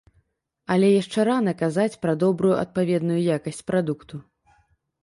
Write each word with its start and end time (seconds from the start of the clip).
Але 0.75 0.87
яшчэ 1.01 1.25
рана 1.29 1.53
казаць 1.61 1.99
пра 2.07 2.17
добрую 2.27 2.55
адпаведную 2.63 3.21
якасць 3.37 3.65
прадукту. 3.71 4.15